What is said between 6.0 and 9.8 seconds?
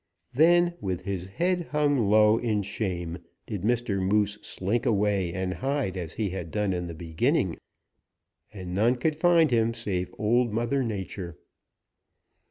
he had done in the beginning, and none could find him